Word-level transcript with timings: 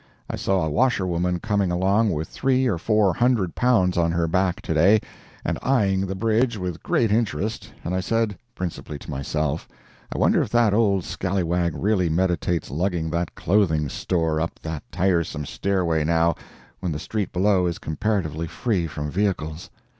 I 0.27 0.35
saw 0.35 0.65
a 0.65 0.69
washerwoman 0.71 1.39
coming 1.41 1.71
along 1.71 2.09
with 2.11 2.27
three 2.27 2.65
or 2.65 2.79
four 2.79 3.13
hundred 3.13 3.53
pounds 3.53 3.99
on 3.99 4.11
her 4.13 4.27
back 4.27 4.59
to 4.63 4.73
day, 4.73 4.99
and 5.45 5.59
eyeing 5.61 6.07
the 6.07 6.15
bridge 6.15 6.57
with 6.57 6.81
great 6.81 7.11
interest, 7.11 7.71
and 7.83 7.93
I 7.93 7.99
said, 7.99 8.35
principally 8.55 8.97
to 8.97 9.11
myself, 9.11 9.67
I 10.11 10.17
wonder 10.17 10.41
if 10.41 10.49
that 10.49 10.73
old 10.73 11.03
scalliwag 11.03 11.73
really 11.75 12.09
meditates 12.09 12.71
lugging 12.71 13.11
that 13.11 13.35
clothing 13.35 13.89
store 13.89 14.41
up 14.41 14.59
that 14.63 14.81
tiresome 14.91 15.45
stairway 15.45 16.03
now, 16.03 16.33
when 16.79 16.91
the 16.93 16.97
street 16.99 17.31
below 17.31 17.67
is 17.67 17.77
comparatively 17.77 18.47
free 18.47 18.87
from 18.87 19.11
vehicles? 19.11 19.69